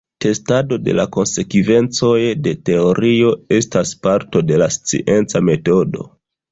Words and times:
Testado 0.23 0.79
de 0.87 0.95
la 0.99 1.05
konsekvencoj 1.17 2.15
de 2.47 2.55
teorio 2.71 3.37
estas 3.61 3.95
parto 4.09 4.45
de 4.51 4.63
la 4.65 4.75
scienca 4.79 5.49
metodo. 5.53 6.15